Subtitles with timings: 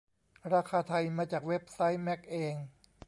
[0.53, 2.55] ราคาไทย มาจากเว็บไซค์แมคเอง